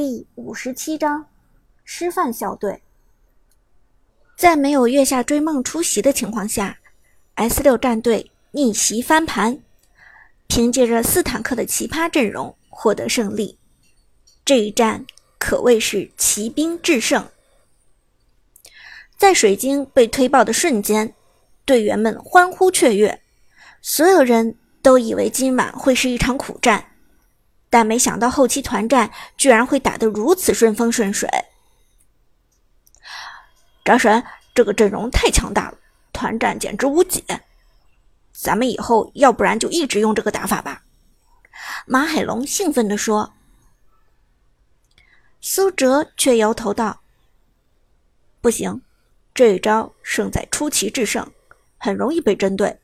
[0.00, 1.26] 第五十七章
[1.82, 2.82] 师范校队。
[4.36, 6.78] 在没有月下追梦出席的情况下
[7.34, 9.58] ，S 六战队逆袭翻盘，
[10.46, 13.58] 凭借着斯坦克的奇葩阵容获得胜利。
[14.44, 15.04] 这一战
[15.36, 17.26] 可谓是骑兵制胜。
[19.16, 21.12] 在水晶被推爆的瞬间，
[21.64, 23.20] 队员们欢呼雀跃，
[23.82, 26.92] 所有人都以为今晚会是一场苦战，
[27.70, 31.28] 但没想到后期团战居然会打得如此顺风顺水。
[33.84, 34.24] 张神，
[34.54, 35.78] 这个阵容太强大了，
[36.12, 37.22] 团战简直无解。
[38.32, 40.82] 咱们以后要不然就一直用这个打法吧。
[41.86, 43.34] 马海龙兴奋地说。
[45.40, 47.00] 苏哲却摇头道
[48.42, 48.82] ：“不行，
[49.32, 51.30] 这一招胜在出奇制胜，
[51.78, 52.80] 很容易被针对。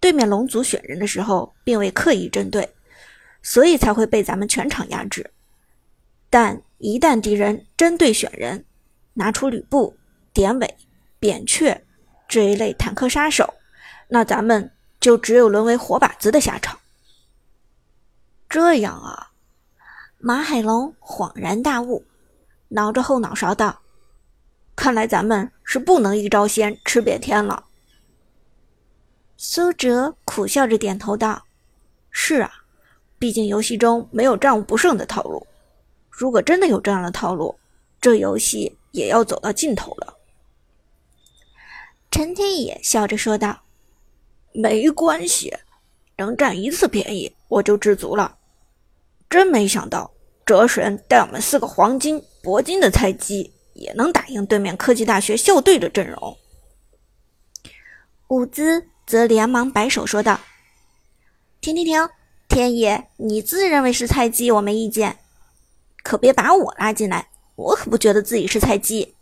[0.00, 2.74] 对面龙族选人的时候并未刻意针对，
[3.46, 5.30] 所以才会被咱们全场压制。
[6.28, 8.64] 但一旦敌人针对选人，
[9.14, 9.96] 拿出吕布。”
[10.34, 10.76] 典韦、
[11.18, 11.80] 扁鹊
[12.28, 13.54] 这一类坦克杀手，
[14.08, 14.70] 那咱们
[15.00, 16.78] 就只有沦为活靶子的下场。
[18.46, 19.30] 这样啊，
[20.18, 22.04] 马海龙恍然大悟，
[22.68, 23.80] 挠着后脑勺道
[24.76, 27.64] ：“看来咱们是不能一招鲜吃遍天了。”
[29.38, 31.46] 苏哲苦笑着点头道
[32.10, 32.52] ：“是啊，
[33.18, 35.46] 毕竟游戏中没有战无不胜的套路。
[36.10, 37.58] 如果真的有这样的套路，
[38.00, 40.14] 这游戏也要走到尽头了。”
[42.10, 43.62] 陈天野笑着说道
[44.52, 45.54] ：“没关系，
[46.16, 48.38] 能占一次便宜我就知足了。
[49.28, 50.10] 真没想到，
[50.46, 56.38] 哲神带我们四个黄金、铂金的菜鸡，也能打赢对面科技大学校队的阵容。”
[58.28, 60.40] 伍兹则连忙摆手说道
[61.60, 62.08] ：“停停停，
[62.56, 65.18] 天野，你自认为是菜鸡，我没意见，
[66.02, 69.14] 可别把我拉进来，我可不觉得自己是菜鸡。”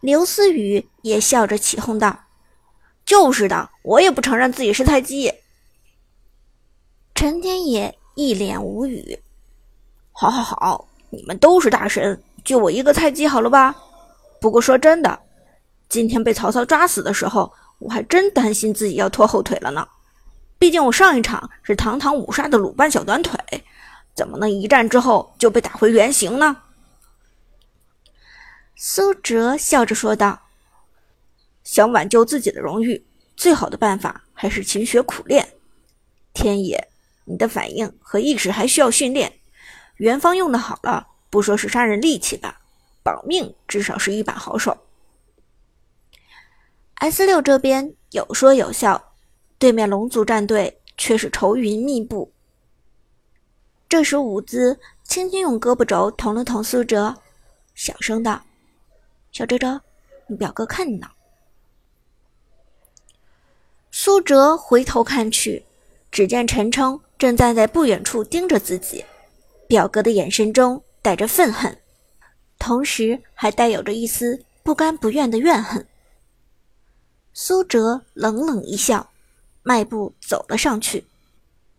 [0.00, 2.18] 刘思雨也笑着起哄道
[3.04, 5.34] ：“就是的，我也不承认自己是菜鸡。”
[7.14, 9.20] 陈天野一脸无语
[10.12, 13.76] ：“好好好，你们都是大神，就我一个菜鸡，好了吧？
[14.40, 15.20] 不过说真的，
[15.90, 19.86] 今天被曹操抓死的时候，我还真担心自己要拖后腿了呢。
[20.58, 23.38] 毕竟我上一场是堂堂五杀的鲁班小短腿，
[24.14, 26.62] 怎么能一战之后就被打回原形呢？”
[28.74, 30.42] 苏哲笑着说道
[31.64, 33.04] ：“想挽救自己的荣誉，
[33.36, 35.54] 最好的办法还是勤学苦练。
[36.32, 36.88] 天野，
[37.24, 39.40] 你的反应和意识还需要训练。
[39.96, 42.60] 元芳用的好了，不说是杀人利器吧，
[43.02, 44.86] 保命至少是一把好手。
[46.94, 49.07] ”S 六这边有说有笑，
[49.58, 52.32] 对面龙族战队却是愁云密布。
[53.88, 57.16] 这时，伍兹轻轻用胳膊肘捅了捅苏哲，
[57.74, 58.42] 小声道。
[59.32, 59.80] 小哲哲，
[60.26, 61.08] 你表哥看你呢。
[63.90, 65.64] 苏哲回头看去，
[66.10, 69.04] 只见陈冲正站在不远处盯着自己，
[69.66, 71.76] 表哥的眼神中带着愤恨，
[72.58, 75.86] 同时还带有着一丝不甘不愿的怨恨。
[77.32, 79.10] 苏哲冷冷一笑，
[79.68, 81.04] 迈步走了上去：“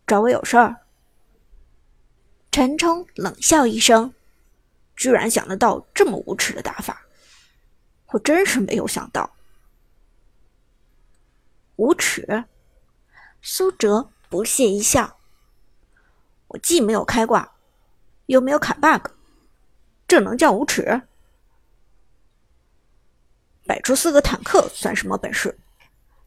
[0.06, 0.86] 找我有事儿？”
[2.52, 4.14] 陈冲冷笑一声
[4.96, 7.08] ：“居然想得到这么无耻的打法！”
[8.14, 9.36] 我真是没有想到，
[11.78, 12.46] 无耻！
[13.42, 15.18] 苏哲不屑一笑。
[16.50, 17.56] 我既没有开挂，
[18.28, 19.14] 又没有卡 bug，
[20.08, 21.02] 这能叫无耻？
[23.66, 25.58] 摆出四个坦克算什么本事？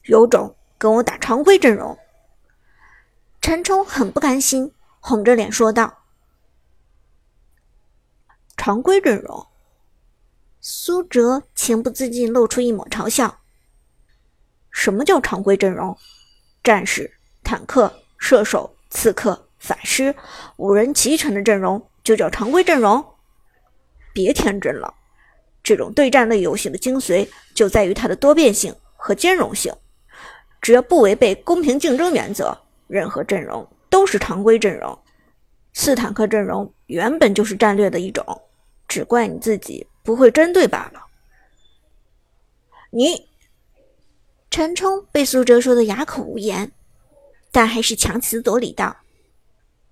[0.07, 1.97] 有种跟我打常规阵容！
[3.41, 6.03] 陈冲很不甘心，红着脸说道
[8.59, 9.47] ：“常规阵容。”
[10.61, 13.43] 苏哲情不自禁露出一抹嘲笑
[14.73, 15.97] ：“什么叫常规阵容？
[16.65, 20.13] 战士、坦克、射手、刺客、法师，
[20.57, 23.15] 五人齐全的阵容就叫常规阵容？
[24.13, 24.93] 别天真了！
[25.63, 29.73] 这种对战类游戏的精髓就在于它的多变性和兼容性。
[30.63, 32.57] 只要不违背公平竞争原则，
[32.87, 34.99] 任何阵容都是常规阵容。
[35.75, 38.25] 四坦克阵容原本就是战略的一种，
[38.89, 41.01] 只怪你自己。”不会针对罢了。
[42.91, 43.29] 你
[44.51, 46.73] 陈冲被苏哲说的哑口无言，
[47.53, 48.97] 但还是强词夺理道：“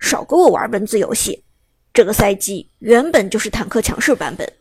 [0.01, 1.45] 少跟我玩文字游戏！
[1.93, 4.53] 这个赛季原本就是坦克强势版本，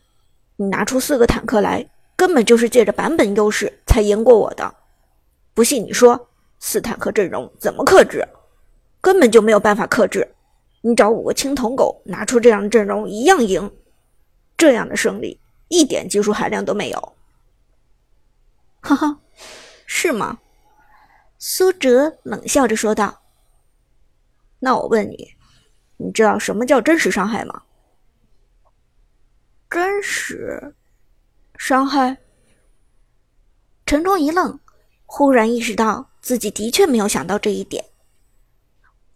[0.54, 1.84] 你拿出四个坦克来，
[2.14, 4.72] 根本就是借着版本优势才赢过我的。
[5.54, 8.26] 不信你说，斯坦克阵容怎么克制？
[9.00, 10.34] 根本就没有办法克制。
[10.82, 13.70] 你找五个青铜狗拿出这样的阵容一样赢。
[14.56, 17.16] 这样的胜利一点技术含量都没有。
[18.82, 19.18] 哈哈，
[19.86, 20.38] 是吗？
[21.38, 23.22] 苏哲冷笑着说道。
[24.58, 25.34] 那我问你，
[25.96, 27.62] 你知道什么叫真实伤害吗？
[29.70, 30.74] 真实
[31.56, 32.18] 伤害？
[33.86, 34.60] 陈冲一愣，
[35.12, 37.84] 忽然意识到自己的确没有想到这一点。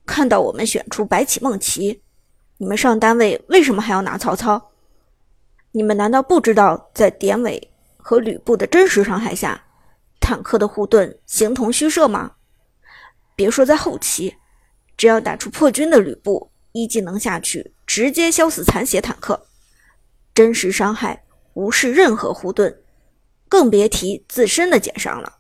[0.05, 2.03] 看到我们选出白起、孟奇，
[2.59, 4.73] 你们上单位为什么还要拿曹操？
[5.71, 9.67] 你们难道不知道，在典韦和吕布的真实伤害下，
[10.19, 12.33] 坦克的护盾形同虚设吗？
[13.37, 14.35] 别说在后期，
[14.97, 19.47] 只要打出破军的吕布一技能下去，直接削死残血坦克，
[20.35, 22.83] 真实伤害无视任何护盾，
[23.49, 25.39] 更别提自身的减伤了。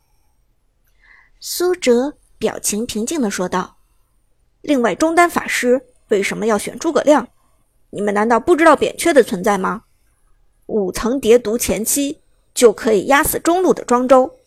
[1.46, 3.76] 苏哲表情平静地说道
[4.64, 7.29] ：“另外，中单法师为什么要选诸葛亮？
[7.91, 9.85] 你们难道不知道扁鹊的存在吗？”
[10.64, 12.23] 五层叠毒前期
[12.55, 14.38] 就可以压死中路的庄周，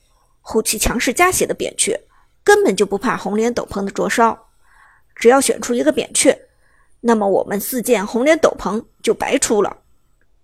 [0.42, 2.02] 后期强势加血的扁鹊
[2.44, 4.48] 根本就不怕红莲斗篷的灼烧。
[5.16, 6.36] 只要选出一个扁鹊，
[7.02, 9.78] 那么我们四件红莲斗篷就白出了。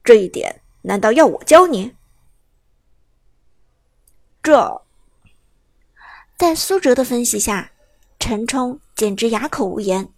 [0.03, 1.95] 这一点难道要我教你？
[4.43, 4.82] 这，
[6.37, 7.71] 在苏哲的分析下，
[8.19, 10.09] 陈冲简直哑口无言。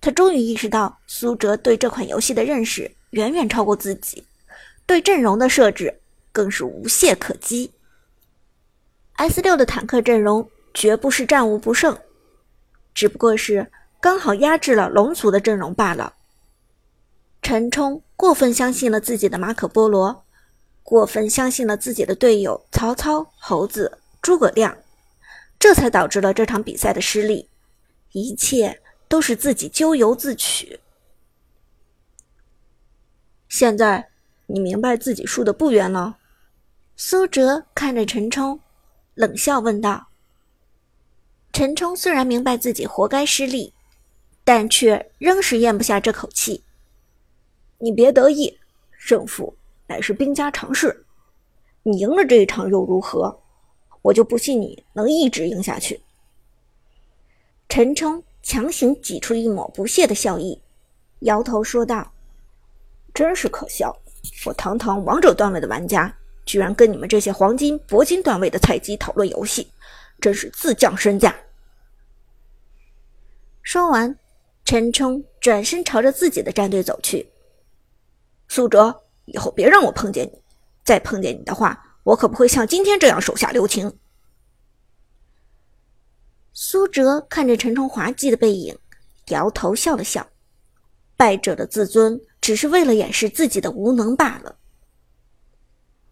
[0.00, 4.24] 他终于意识到，苏哲对这款游戏的认识远远超过自己。
[4.86, 7.72] 对阵容的设置更是无懈可击。
[9.14, 11.96] S 六的坦克阵容绝不是战无不胜，
[12.92, 16.14] 只不过是刚好压制了龙族的阵容罢了。
[17.40, 20.24] 陈冲过分相信了自己的马可波罗，
[20.82, 24.76] 过分相信了自己的队友曹操、猴子、诸葛亮，
[25.64, 27.48] 这才导致了这场比赛的失利。
[28.12, 30.78] 一切都是自己咎由自取。
[33.48, 34.10] 现在。
[34.46, 36.18] 你明白自己输的不冤了？
[36.96, 38.60] 苏哲看着陈冲，
[39.14, 40.08] 冷笑问道。
[41.50, 43.72] 陈冲虽然明白自己活该失利，
[44.44, 46.62] 但却仍是咽不下这口气。
[47.78, 48.58] 你别得意，
[48.98, 49.56] 胜负
[49.86, 51.06] 乃是兵家常事。
[51.82, 53.40] 你赢了这一场又如何？
[54.04, 55.98] 我就不信你能一直赢下去。
[57.70, 60.60] 陈冲强行挤出一抹不屑的笑意，
[61.20, 62.12] 摇头说道
[63.14, 63.96] ：“真是可笑。”
[64.44, 66.14] 我堂堂王者段位的玩家，
[66.44, 69.66] 居然跟你们这些黄金、铂金段位的菜鸡讨论游戏，
[70.20, 71.34] 真是自降身价。
[73.62, 74.18] 说完，
[74.64, 77.30] 陈冲转身朝着自己的战队走去。
[78.48, 80.38] 苏哲，以后别让我碰见你，
[80.84, 83.98] 再碰见你的话，我可不会像今天这样手下留情。
[86.52, 88.78] 苏哲看着陈冲滑稽的背影，
[89.28, 90.28] 摇头笑了笑。
[91.16, 92.20] 败者的自尊。
[92.44, 94.56] 只是为了掩饰自己的无能罢了。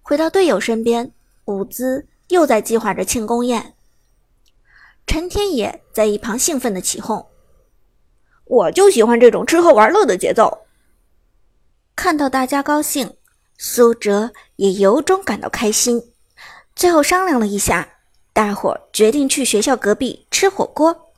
[0.00, 1.12] 回到队友身边，
[1.44, 3.74] 伍兹又在计划着庆功宴。
[5.06, 7.26] 陈天野在一旁兴奋的起哄
[8.46, 10.64] ：“我就喜欢这种吃喝玩乐的节奏。”
[11.94, 13.14] 看到大家高兴，
[13.64, 16.02] 苏哲也由衷感到开心。
[16.74, 17.88] 最后商量了一下，
[18.32, 21.12] 大伙决定去学校隔壁吃火锅。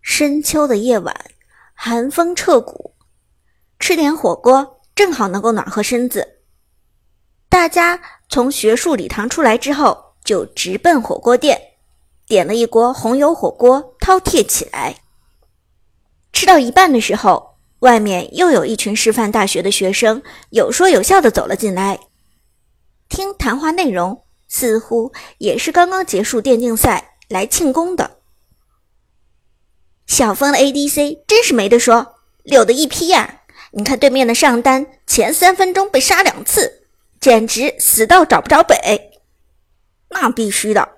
[0.00, 1.14] 深秋的夜晚，
[1.74, 2.94] 寒风彻骨。
[3.78, 6.38] 吃点火锅正好能够暖和身子。
[7.50, 8.00] 大家
[8.30, 11.60] 从学术礼堂出来之后，就直奔火锅店，
[12.26, 15.02] 点了一锅红油火锅，饕餮起来。
[16.32, 17.55] 吃到一半的时候，
[17.86, 22.00] 外面又有一群师范大学的学生有说有笑的走了进来，
[23.08, 28.16] 听谈话内容似乎也是刚刚结束电竞赛来庆功的。
[30.04, 33.42] 小峰的 ADC 真是没得说，溜的一批呀！
[33.70, 36.88] 你看对面的上单，前三分钟被杀两次，
[37.20, 39.20] 简直死到找不着北。
[40.10, 40.88] 那必须的，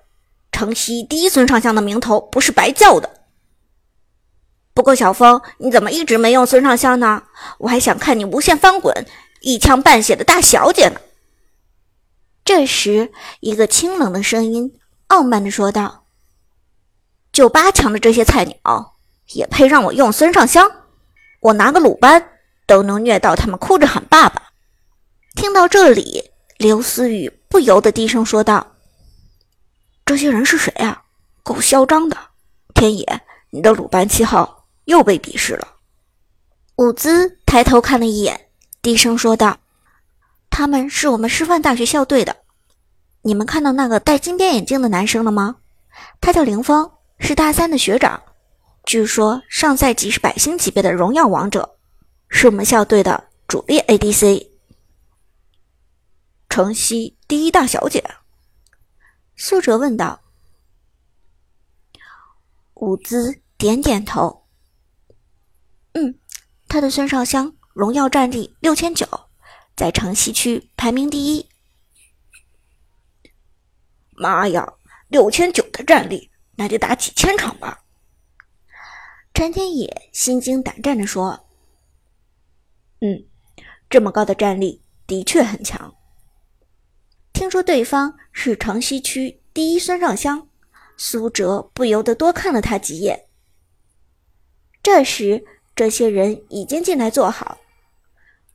[0.51, 3.18] 城西第一孙尚香的名头不是白叫的。
[4.79, 7.25] 不过小峰，你怎么一直没用孙尚香呢？
[7.59, 8.95] 我还想看你无限翻滚，
[9.41, 11.01] 一枪半血的大小姐呢。
[12.45, 16.05] 这时，一个清冷的声音傲慢地说道
[17.33, 18.95] ：“就八强的这些菜鸟，
[19.33, 20.71] 也配让我用孙尚香？
[21.41, 24.51] 我拿个鲁班。”都能虐到他们哭着喊爸爸。
[25.35, 28.75] 听到这里，刘思雨不由得低声说道
[30.07, 31.03] ：“这些人是谁啊？
[31.43, 32.17] 够嚣张的！
[32.75, 34.58] 天野，你的鲁班七号
[34.89, 35.77] 又被鄙视了。”
[36.77, 38.51] 伍兹抬头看了一眼，
[38.83, 39.59] 低声说道
[40.51, 42.37] ：“他们是我们师范大学校队的。
[43.23, 45.57] 你们看到那个戴金边眼镜的男生了吗？
[46.21, 48.23] 他叫凌峰，是大三的学长。
[48.85, 51.77] 据说上赛季是百星级别的荣耀王者，
[52.29, 54.49] 是我们校队的主力 ADC。
[56.49, 58.03] 城西第一大小姐，
[59.37, 60.21] 苏哲问道。
[62.75, 64.45] 伍兹点点头。
[66.69, 69.07] 他的孙尚香荣耀战力六千九，
[69.75, 71.49] 在城西区排名第一。
[74.11, 74.75] 妈呀，
[75.09, 77.85] 六千九的战力，那得打几千场吧？
[79.33, 81.47] 陈天野心惊胆战地说
[83.01, 83.27] ：“嗯，
[83.89, 85.95] 这么高的战力的确很强。
[87.33, 90.49] 听说对方是城西区第一孙尚香，
[90.97, 93.29] 苏哲不由得多看了他几眼。
[94.83, 95.45] 这时，
[95.79, 97.59] 这些人已经进来坐好，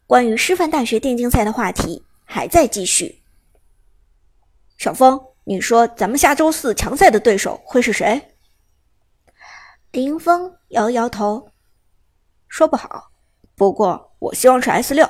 [0.06, 3.24] 关于师范大学电竞赛的话题还在继续。
[4.78, 8.36] 小峰，你说咱们下周四强赛的对手会是谁？”
[9.92, 11.50] 林峰摇摇头，
[12.50, 13.12] 说不好。
[13.56, 15.08] 不过我希望是 S 六。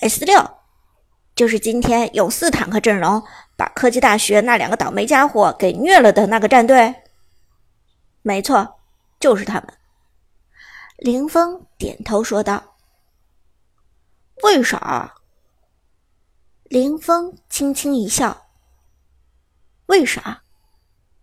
[0.00, 0.58] S 六，
[1.36, 3.22] 就是今天有四坦克阵容，
[3.56, 6.92] 把科技大学那两个倒霉家伙给虐了的那个战队。
[8.22, 8.80] 没错，
[9.20, 9.74] 就是他们。
[11.00, 12.76] 林峰点头说道。
[14.42, 15.14] 为啥？
[16.64, 18.48] 林峰轻轻一笑。
[19.86, 20.42] 为啥？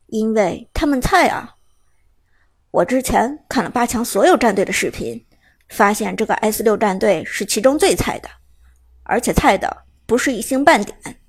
[0.07, 1.57] 因为他们菜啊。
[2.71, 5.23] 我之前看了八强所有战队的视频，
[5.69, 8.27] 发现这个 S 六战队是其中最菜的，
[9.03, 11.21] 而且菜的不是一星半点。